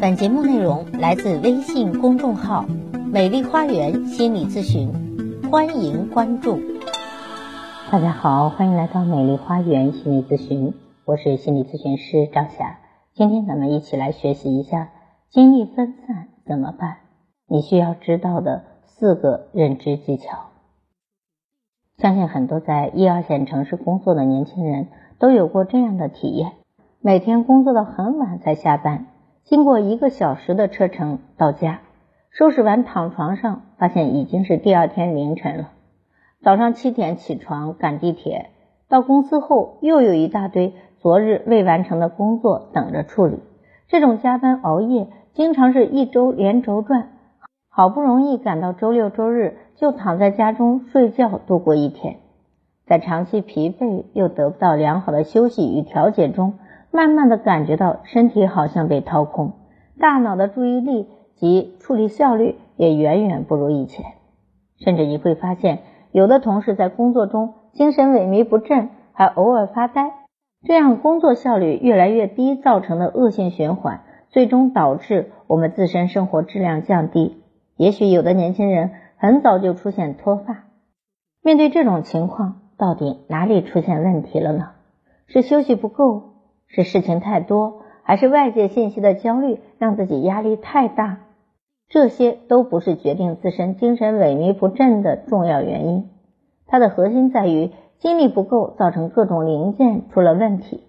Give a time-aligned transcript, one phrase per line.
[0.00, 2.64] 本节目内容来自微信公众号
[3.12, 4.90] “美丽花园心理咨询”，
[5.52, 6.58] 欢迎关注。
[7.92, 10.72] 大家好，欢迎来到美丽花园心理咨询，
[11.04, 12.78] 我是心理咨询师赵霞。
[13.12, 14.88] 今天咱们一起来学习一下
[15.28, 16.96] 精力分散怎么办？
[17.46, 20.46] 你需要知道的四个认知技巧。
[21.98, 24.88] 相信很多在一二线城市工作的年轻人
[25.18, 26.52] 都有过这样的体验：
[27.02, 29.04] 每天工作到很晚才下班。
[29.50, 31.80] 经过一个小时的车程到家，
[32.30, 35.70] 收拾完躺床上，发现已经是第二天凌晨了。
[36.40, 38.50] 早上七点起床赶地铁，
[38.88, 43.40] 到公司后又有一大堆昨日未完成的工作等着处理。
[43.88, 47.08] 这种加班熬夜，经常是一周连轴转，
[47.68, 52.18] 好不容易赶到周六周日，就躺在家中睡觉度过一天。
[52.86, 56.60] 在长期疲惫又得不到良好的休息与调节中。
[56.92, 59.52] 慢慢的感觉到身体好像被掏空，
[59.98, 64.04] 大脑的注意力及处理效率也远远不如以前，
[64.78, 70.12] 甚至你会发现，有的同事在工作中精神萎靡不振，还偶尔发呆，
[70.66, 77.42] 这样工作效率越来越低造成的恶性循环，最终导致我们自身生活质量降低。
[77.76, 80.64] 也许有的年轻人很早就出现脱发，
[81.42, 84.70] 面对这种情况，到底哪里出现问题了呢？
[85.28, 86.29] 是休息不够？
[86.72, 91.18] 是事情太多，还是外界信息的焦虑让自己压力太大？
[91.88, 96.08] 这些都不是决定自身精神萎靡不振的重要原因。
[96.66, 100.84] 它的核心在于精力不够，造成各种零件出了问题。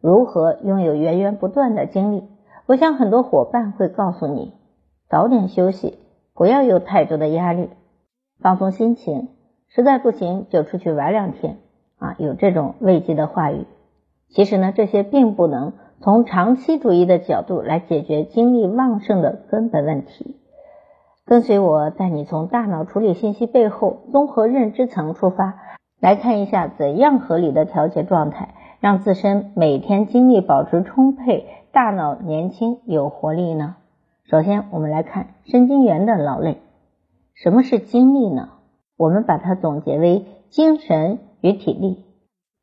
[0.00, 2.28] 如何拥有源源不断的精力？
[2.66, 4.52] 我想很多伙伴会告诉你：
[5.08, 5.98] 早点休息，
[6.32, 7.70] 不要有太多的压力，
[8.40, 9.30] 放松心情，
[9.66, 11.56] 实在不行就出去玩两天
[11.98, 12.14] 啊！
[12.18, 13.66] 有这种慰藉的话语。
[14.34, 20.36] 其实呢，这些并不能从长期主义的角度来解决精力旺盛的根本问题。
[21.24, 25.54] 跟随我带你从大脑处理信息背后综合认知层出发，
[26.00, 33.76] 来看一下怎样合理的调节状态，让自身每天精力保持充沛，大脑年轻有活力呢？
[34.28, 36.58] 首先，我们来看神经元的劳累。
[37.34, 38.48] 什么是精力呢？
[38.96, 42.04] 我们把它总结为精神与体力。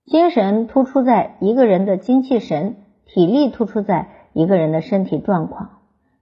[0.06, 5.69] 精神突出在一个人的精气神，体力突出在一个人的身体状况。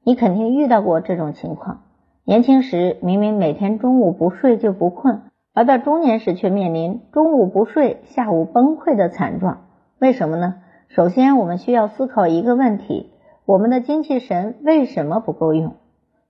[0.03, 1.81] 你肯定遇到过这种情况：
[2.25, 5.21] 年轻时明明每天中午不睡就不困，
[5.53, 9.61] 而到中年时却面临中午不睡，下午崩溃的惨状。
[9.97, 10.55] 为什么呢？
[10.89, 13.11] 首先，我们需要思考一个问题：
[13.45, 15.75] 我们的精气神为什么不够用？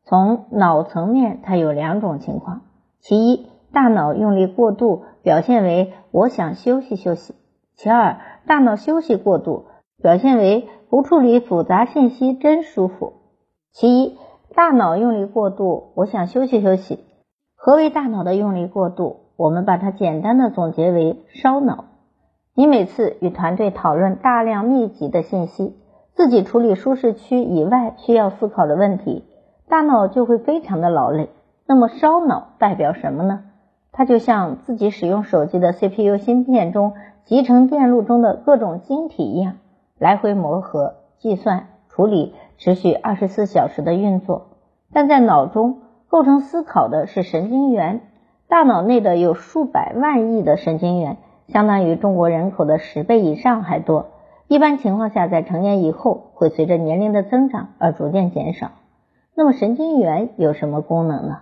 [0.03, 2.61] 从脑层面，它有两种情况：
[2.99, 7.35] 其一，大脑用力过度，表现为我想休息休息。
[7.75, 9.65] 其二，大脑休息过度，
[10.01, 13.13] 表现为不处理复杂信息真舒服。
[13.71, 14.17] 其一，
[14.55, 17.05] 大脑用力过度，我想休息休息。
[17.55, 19.17] 何为大脑的用力过度？
[19.37, 21.85] 我们把它简单的总结为烧脑。
[22.55, 25.77] 你每次与团队讨论大量密集的信息，
[26.13, 29.23] 自己处理舒适区以外需要思考的问题，
[29.69, 31.29] 大脑就会非常的劳累。
[31.65, 33.43] 那么烧脑代表什么呢？
[33.91, 36.93] 它就像自己使用手机的 CPU 芯片中。
[37.25, 39.57] 集成电路中的各种晶体一样，
[39.99, 44.47] 来回磨合、计算、处理，持续二十四小时的运作。
[44.91, 48.01] 但在脑中构成思考的是神经元，
[48.47, 51.17] 大脑内的有数百万亿的神经元，
[51.49, 54.07] 相当于中国人口的十倍以上还多。
[54.47, 58.71] 一般情况下，在成年以后会随着年龄的增长而逐渐减少。
[59.35, 61.41] 那么神经元有什么功能呢？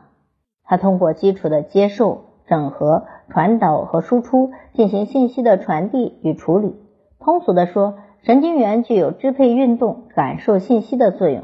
[0.66, 2.26] 它通过基础的接受。
[2.48, 6.76] 整合、传导和输出进行信息的传递与处理。
[7.20, 11.44] 通俗的说，神经元具有支配运动、感受信息的作用。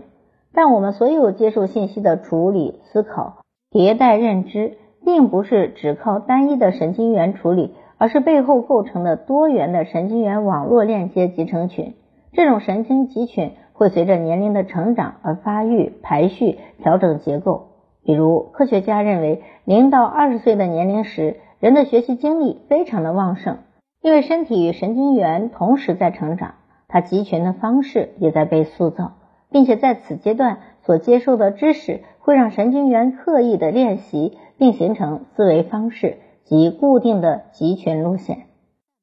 [0.54, 11.96] 但我们所有接受信息的处理、思考、迭代认知，并不是只靠单一的神经元处理，而是背后构成的多元的神经元网络链接集成群。
[12.32, 17.73] 这种神经集群会随着年龄的成长而发育、排序、调整结构。
[18.06, 23.60] 比如，科学家认为，零到二十岁的年龄时，人的学习精力非常的旺盛，
[24.02, 26.56] 因为身体与神经元同时在成长，
[26.90, 29.14] 它集群的方式也在被塑造，
[29.50, 38.40] 并且在此阶段所接受的知识会让神经元刻意的练习，并形成思维方式及固定的集群路线。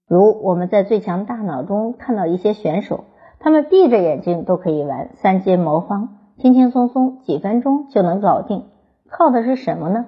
[0.07, 3.05] 如我们在最强大脑中看到一些选手，
[3.39, 8.65] 他们闭着眼睛都可以玩三阶魔方，轻轻松松几分钟就能搞定。
[9.11, 10.07] 靠的是什么呢？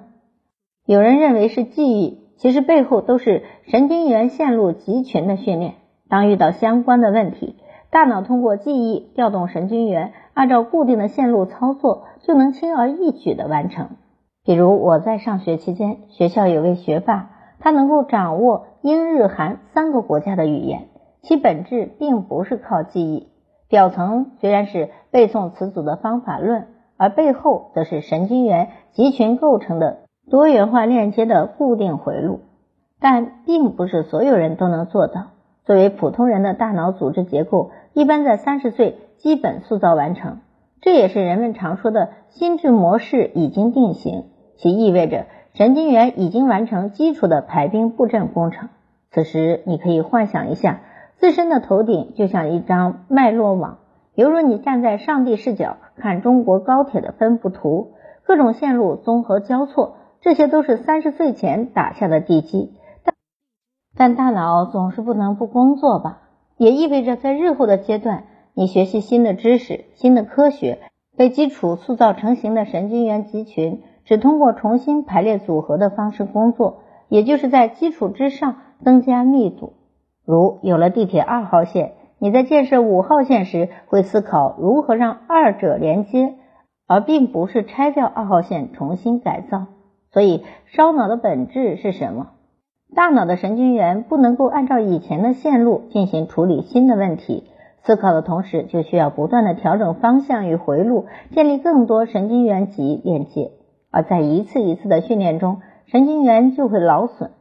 [0.85, 5.75] 有人认为是记忆，其实背后都是神经元线路集群的训练。
[6.09, 7.55] 当遇到相关的问题，
[7.89, 13.89] 大脑通过记忆调动神经元，按照固定的线路操作，就能轻而易举的完成。
[14.43, 17.29] 比如我在上学期间，学校有位学霸，
[17.59, 20.87] 他能够掌握英、日、韩三个国家的语言，
[21.21, 23.29] 其本质并不是靠记忆，
[23.69, 26.67] 表层虽然是背诵词组的方法论，
[26.97, 29.99] 而背后则是神经元集群构成的
[30.29, 32.41] 多元化链接的固定回路。
[32.99, 35.31] 但并不是所有人都能做到。
[35.65, 40.39] 作为普通人的大脑组织结构，一般在三十岁基本塑造完成，
[40.81, 44.25] 这也是人们常说的心智模式已经定型，
[44.57, 48.69] 其意味着神经元已经完成基础的排兵布阵工程。
[49.11, 50.81] 此时，你可以幻想一下，
[51.17, 53.79] 自身的头顶就像一张脉络网，
[54.15, 57.93] 犹如你站在上帝视角看中国高铁的分布图，
[58.25, 62.73] 各种线路综合交错，这些都是三十岁前打下的地基。
[63.03, 63.15] 但
[63.95, 66.21] 但大脑总是不能不工作吧？
[66.57, 70.79] 也意味着在日后的阶段，你学习新的知识、新的科学，
[71.17, 79.73] 被基础塑造成型的神经元集群，只通过重新排列组合的方式工作，也就是在基础之上增加密度。
[80.23, 86.35] 如有了地铁二号线，你在建设五号线时，会思考如何让二者连接，
[86.87, 89.65] 而并不是拆掉二号线重新改造。
[90.13, 92.29] 所以，烧脑的本质是什么？
[92.95, 97.43] 大脑的神经元不能够按照以前的线路进行处理新的问题，
[97.83, 103.51] 思考的同时就需要不断的调整方向与回路，建立更多神经元级链接。
[103.91, 107.31] 而在一次一次的训练中，神经元就会劳损。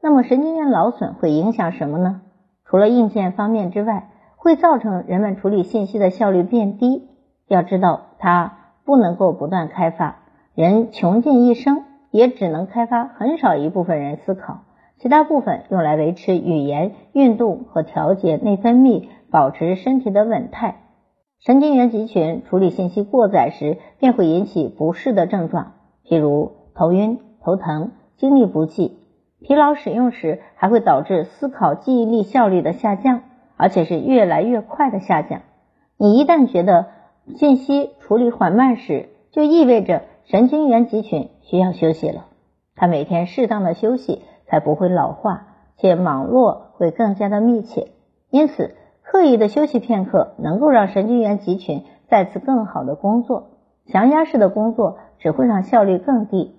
[0.00, 2.22] 那么神经元劳损会影响什么呢？
[2.64, 4.08] 除了硬件方面之外，
[4.42, 7.10] 会造成人们处理信息的效率变低。
[7.46, 8.56] 要知道，它
[8.86, 10.20] 不能够不断开发，
[10.54, 14.62] 人穷尽一生也只能开发很少一部分人思考。
[14.98, 20.76] 其他部分用来维持语言、运动和调节内分泌，保持身体的稳态。
[21.38, 25.72] 神经元集群处理信息过载时，便会引起不适的症状，
[26.06, 28.98] 譬如头晕、头疼、精力不济。
[29.42, 33.22] 疲劳使用时，还会导致思考记忆力效率的下降，
[33.60, 35.42] 而且是越来越快的下降。
[35.96, 36.86] 你一旦觉得
[37.36, 42.26] 信息处理缓慢时，就意味着神经元集群需要休息了。
[42.74, 44.22] 他每天适当的休息。
[44.50, 45.46] 才不会老化，
[45.76, 47.92] 且网络会更加的密切。
[48.30, 48.74] 因此，
[49.04, 53.50] 刻意的休息片刻，能够让神经元集群再次更好的工作。
[53.86, 56.56] 强压式的工作只会让效率更低。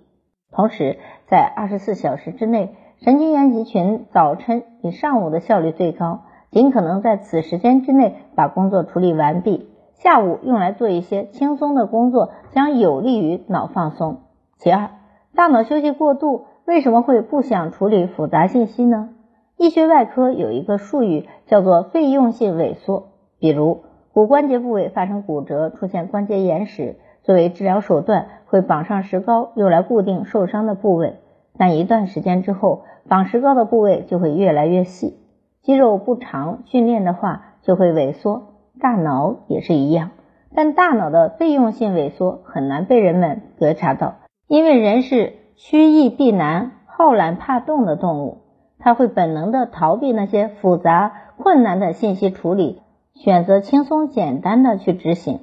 [0.54, 6.22] 同时，在二十四小时之内，神经元集群早晨比上午的效率最高，
[6.52, 9.70] 尽可能在此时间之内把工作处理完毕。
[9.94, 14.22] 下午用来做一些轻松的工作，将有利于脑放松。
[14.58, 14.90] 其二，
[15.36, 16.46] 大脑休息过度。
[16.66, 19.10] 为什么会不想处理复杂信息呢？
[19.58, 23.10] 医学外科有一个术语叫做费用性萎缩。
[23.40, 23.82] 比如
[24.14, 31.16] 骨关节部位发生骨折、出现关节炎时，作为治疗手段会绑上石膏，用来固定受伤的部位。
[31.58, 35.18] 但一段时间之后，绑石膏的部位就会越来越细，
[35.62, 38.54] 肌肉不常训练的话就会萎缩。
[38.80, 40.12] 大脑也是一样，
[40.56, 44.16] 但大脑的费用性萎缩很难被人们觉察到，
[44.48, 45.34] 因为人是。
[45.64, 48.40] 趋易避难、好懒怕动的动物，
[48.80, 52.82] 它会本能的逃避那些复杂困难的信息处理，
[53.14, 55.42] 选择轻松简单的去执行。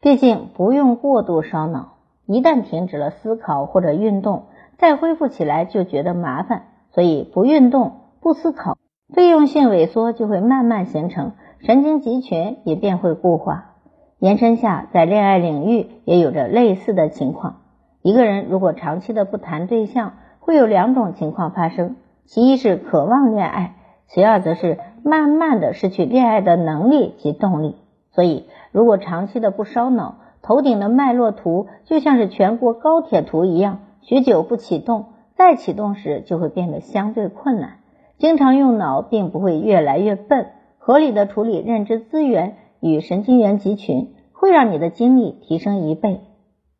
[0.00, 1.94] 毕竟不用过度烧脑，
[2.26, 4.44] 一旦停止了思考或者运动，
[4.78, 6.66] 再恢复起来就觉得麻烦。
[6.92, 8.78] 所以不运动、不思考，
[9.12, 13.72] 费用性萎缩就会慢慢形成，神经集群也便会固化。
[14.18, 17.62] 延伸下，在恋爱领域也有着类似的情况。
[18.02, 23.74] 一个人如果长期的不谈对象，会有两种情况发生：其一是渴望恋爱，
[24.06, 27.76] 其二则是慢慢的失去恋爱的能力及动力。
[28.12, 37.78] 所以，如果长期的不烧脑，头顶的脉络图就像是全国高铁图一样，许久不启动，再启动时就会变得相对困难。
[38.20, 40.46] 经常用脑，并不会越来越笨。
[40.78, 46.20] 合理的处理认知资源与神经元集群，会让你的精力提升一倍。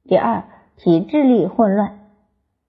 [0.04, 0.44] 第二。
[0.82, 1.99] 体智力混乱，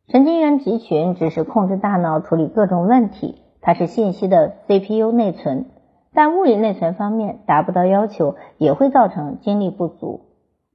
[0.10, 5.68] 神经元集群只是控制大脑处理各种问题，它是信息的 CPU 内存，
[6.14, 10.26] 但物理内存方面达不到要求，也会造成精力不足。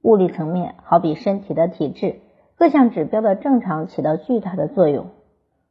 [0.01, 2.21] 物理层面好比身体的体质，
[2.57, 5.05] 各项指标的正常起到巨大的作用。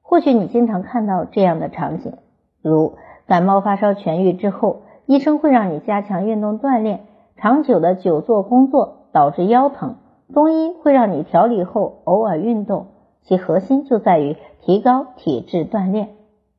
[0.08, 2.14] 或许你经常看到这样的场景，
[2.62, 2.94] 如
[3.26, 9.96] 感冒发烧痊愈之后，医生会让你加强运动锻炼，长久的久坐工作导致腰疼。
[10.32, 12.86] 中医会让你调理后偶尔运动，
[13.22, 16.10] 其核心就在于提高体质锻炼。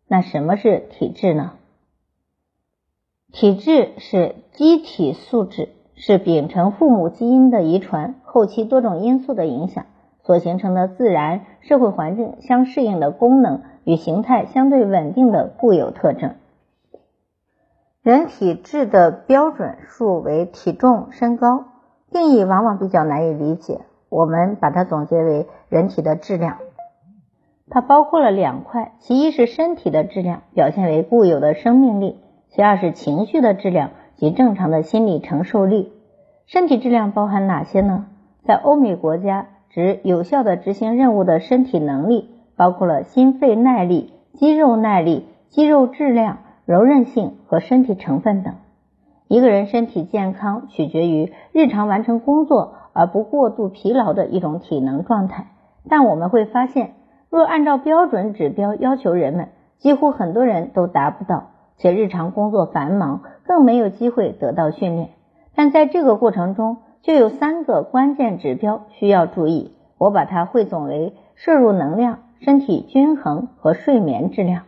[0.07, 1.53] 那什么是体质呢？
[3.31, 9.85] 体质是机体素质，是秉承父母基因的遗传，后期多种因素的影响
[10.27, 16.35] 所形成的自然社会环境相适应的功能与形态相对稳定的固有特征。
[18.03, 21.63] 人体质的标准数为体重、身高，
[22.11, 23.79] 定义往往比较难以理解。
[24.09, 26.57] 我们把它总结为人体的质量。
[27.69, 32.17] 它包括了两块，其一是身体的质量，表现为固有的生命力；
[32.49, 35.93] 其二是情绪的质量及正常的心理承受力。
[36.47, 38.07] 身体质量包含哪些呢？
[38.45, 46.39] 在欧美国家，指有效的执行任务的身体能力，包括了心肺耐力、肌肉耐力、肌肉质量。
[46.67, 48.55] 柔韧性和身体成分等。
[49.29, 55.47] 一个人身体健康取决于日常完成工作而不过度疲劳的一种体能状态。
[55.87, 56.95] 但我们会发现，
[57.29, 59.47] 若按照标准指标要求人们，
[59.77, 65.11] 几乎很多人都达不到，且日常工作繁忙，更没有机会得到训练。
[65.55, 74.63] 但在这个过程中，就有三个关键指标需要注意，我把它汇总为摄入能量、身体均衡和睡眠质量。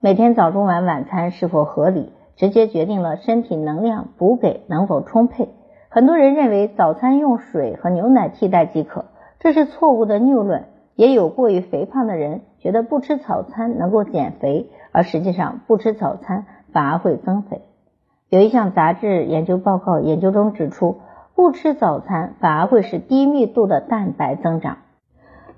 [0.00, 5.48] 每天早中晚晚餐是否合理，直接决定了身体能量补给能否充沛。
[5.88, 9.06] 很多人认为早餐用水和牛奶替代即可，
[9.38, 10.64] 这是错误的谬论。
[10.94, 17.62] 也有过于肥胖的人觉得不吃早餐能够减肥，而实际上不吃早餐反而会增肥。
[18.28, 20.96] 有一项杂志研究报告研究中指出，
[21.38, 24.78] 不吃早餐反而会使低密度的蛋白增长。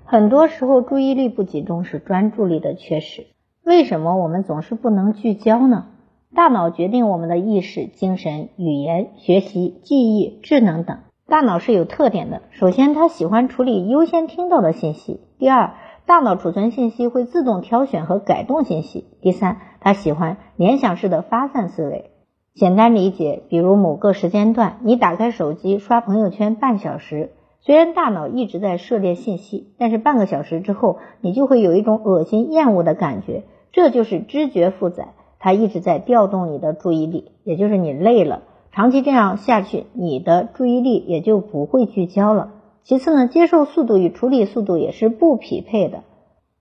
[0.05, 3.25] 很多时候，注意力不集中是专注力的缺失。
[3.63, 5.87] 为什么我们总是不能聚焦呢？
[6.35, 10.99] 大脑决定我们的意识、精神、语言、学习、记忆、智能等。
[11.25, 12.43] 大脑是有特点的。
[12.51, 15.73] 首先，它喜欢处理优先听到的信息；第二，
[16.05, 22.10] 大脑储存信息会自动挑选和改动信息；第三，它喜欢联想式的发散思维。
[22.53, 27.31] 简单理解，比如某个时间段，你打开手机刷朋友圈半小时。
[27.61, 38.41] 虽然大脑一直在涉猎信息，但是半个小时之后，你就会有一种恶心厌恶的感觉，这就是知觉负载，它一直在调动你的注意力，也就是你累了。
[38.73, 42.51] 长期这样下去，你的注意力也就不会聚焦了。
[42.83, 46.03] 其次呢，接受速度与处理速度也是不匹配的。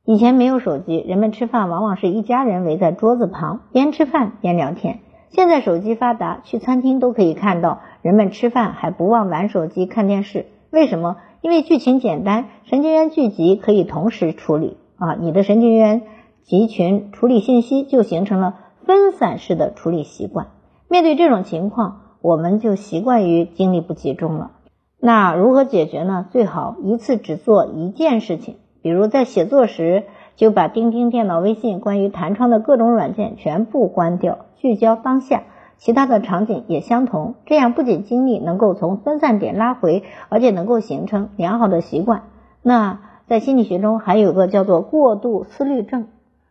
[0.05, 5.01] 以前没有手机，人们吃饭往往是一家人围在桌子旁，边吃饭边聊天。
[5.31, 10.47] 现在手机发达，去餐厅都可以看到人们吃饭还不忘玩手机看电视。
[10.71, 11.17] 为什么？
[11.41, 16.03] 因为剧情简单，神经元聚集可以同时处理啊，你的神经元
[16.43, 20.49] 集群处理信息就形成了分散式的处理习惯。
[20.89, 24.51] 面对这种情况，我们就习惯于精力不集中了。
[24.99, 26.27] 那如何解决呢？
[26.31, 30.05] 最好一次只做一件事情，比如在写作时
[30.41, 35.43] 就把钉钉、电脑、微信、关于弹窗的各种软件全部关掉，聚焦当下。
[35.77, 42.23] 其他的场景也相同，这样不仅精力能够从分散点拉回，而且能够形成良好的习惯。
[42.63, 46.07] 那在心理学中还有个叫做过度思虑症。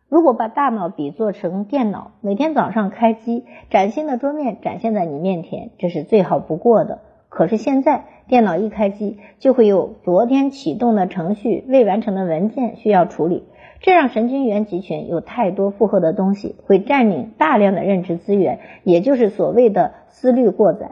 [0.07, 6.99] 如果把大脑比作成电脑，每天早上开机，崭新的桌面展现在你面前，这是最好不过的。
[7.27, 13.45] 可是现在电脑一开机，就会有昨天启动的程序、未完成的文件需要处理。
[13.81, 20.91] 这让神经元集群有太多负荷的东西，会占领大量的认知资源，也就是所谓的思虑过载。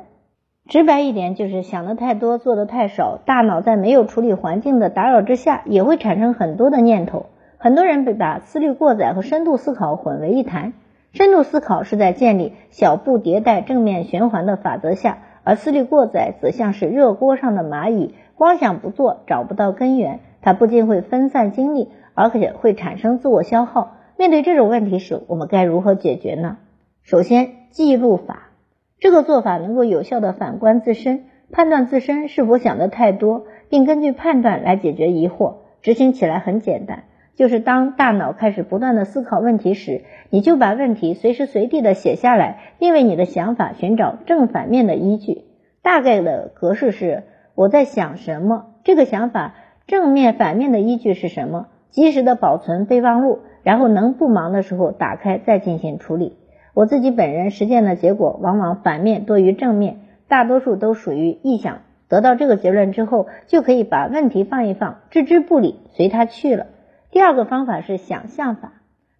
[0.69, 3.19] 直白一点，就是想的太多，做的太少。
[3.25, 7.25] 大脑在没有处理环境的打扰之下，也会产生很多的念头。
[7.57, 10.73] 很多人被把思虑过载和深度思考混为一谈。
[11.11, 20.19] 深度思考是在建立小步迭代、正面循环的法则下，而思虑过载则像是热锅上的蚂蚁，光想不做，找不到根源。
[20.41, 21.89] 它不仅会分散精力。
[22.17, 23.97] 而且会产生自我消耗。
[24.17, 26.57] 面对这种问题时，我们该如何解决呢？
[27.03, 28.49] 首先，记录法
[28.97, 35.57] 这个做法能够有效的反观自身，判断自身是否想的太多，并根据判断来解决疑惑。
[35.83, 37.03] 执行起来很简单，
[37.35, 45.43] 就是当大脑开始不断的思考问题时，你就把问题随时随地的写下来，并为你的想法寻找正反面的依据。
[45.83, 48.73] 大概的格式是：我在想什么？
[48.83, 49.53] 这个想法
[49.85, 51.67] 正面、反面的依据是什么？
[51.89, 56.37] 及时的保存备忘录，然后能不忙的时候打开再进行处理。
[56.73, 61.79] 我自己本人实践的结果往往反面多于正面，大多数都属于臆想。
[62.07, 66.67] 得到这个结论之后，就可以把问题放一放，置之不理，随它去了。
[67.11, 68.73] 第二个方法是想象法，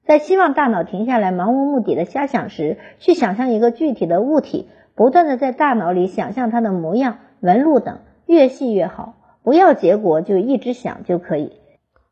[0.05, 9.15] 在希望大脑停下来盲无目的的瞎想时，去想象一个具体的物体，不断的在大脑里想象它的模样、纹路等，越细越好。
[9.43, 11.53] 不要结果就一直想就可以。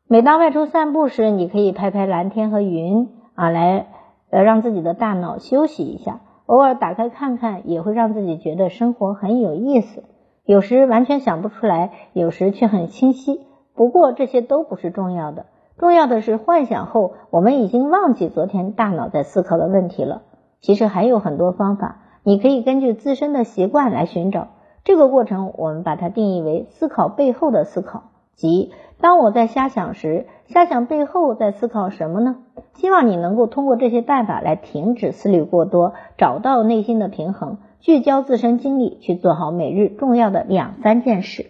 [0.08, 3.88] 每当外出散步时，你可以拍拍蓝天和云啊，来
[4.30, 6.20] 呃让自己的大脑休息一下。
[6.46, 10.04] 偶尔打开看看，也会让自己觉得生活很有意思。
[10.44, 13.40] 有时完全想不出来，有时却很清晰。
[13.74, 15.46] 不过这些都不是重要的，
[15.76, 20.22] 重要的是幻想后，我们已经忘记昨天大脑在思考的问题了。
[20.60, 24.46] 其实还有很多方法，你可以根据自身的习惯来寻找。
[24.84, 28.04] 这个过程，我们把它定义为思考背后的思考，
[28.36, 32.36] 即当我在瞎想时，瞎想背后在思考什么呢？
[32.74, 37.58] 希望你能够通过这些办法来停止思虑过多，找到内心的平衡。
[37.80, 41.46] 聚焦自身精力去做好每日重要的两三件事。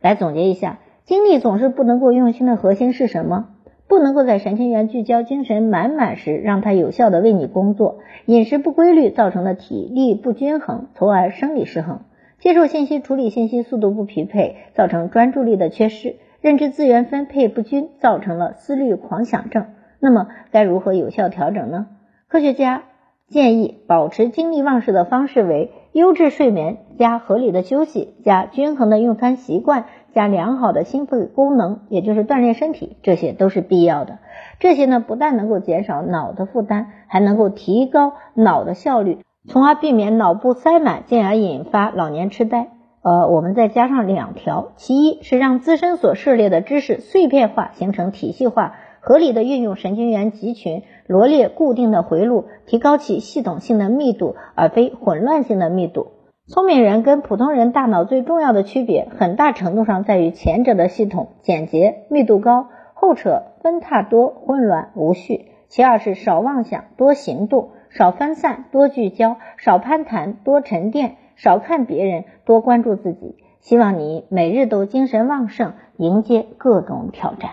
[0.00, 3.48] 来总结一下，精力总是不能够用心的核心是什么？
[3.88, 7.98] 不能够在神经元聚焦、精神满满时，让它有效的为你工作。
[8.26, 12.00] 饮食不规律造成的体力不均衡，从而生理失衡。
[12.38, 16.16] 接受信息、处理信息速度不匹配，造成专注力的缺失。
[16.40, 19.66] 认知资源分配不均，造成了思虑狂想症。
[20.00, 21.86] 那么该如何有效调整呢？
[22.28, 22.82] 科学家。
[23.30, 34.16] 建议保持精力旺盛的方式为优质睡眠加合理的休息加均衡的用餐习惯加良好的心肺功能，也就是锻炼身体，这些都是必要的。
[34.60, 42.70] 这些呢不但能够减少脑的负担，还能够提高脑的效率，从而避免脑部塞满，进而引发老年痴呆。
[43.08, 48.74] 呃，我们再加上两条，其一是让自身所涉猎的知识碎片化，形成体系化。
[49.00, 56.08] 合理的运用神经元集群，罗列固定的回路，提高其系统性的密度，而非混乱性的密度。
[56.48, 65.46] 聪明人跟普通人大脑最重要的区别，很大程度上在于前者的系统简洁、密度高，后者分叉多、混乱无序。
[65.68, 73.36] 其二是少妄想、多行动，少分散、多聚焦，少攀谈、多沉淀，少看别人、多关注自己。
[73.60, 77.52] 希望你每日都精神旺盛，迎接各种挑战。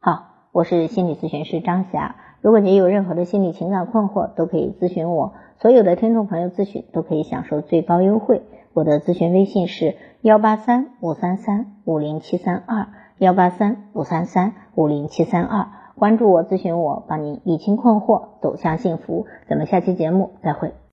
[0.00, 0.28] 好。
[0.52, 5.34] 我是心理咨询师张霞，如果你有任何的心理情感困惑，都可以咨询我。
[5.60, 8.42] 所有的听众朋友咨询都可以享受最高优惠。
[8.72, 19.26] 我的咨询微信是幺八三五三三五零七三二幺八三五三三五零七三二，关注我，咨询我，帮你理清困惑，走向幸福。
[19.48, 20.72] 咱们下期节目再会。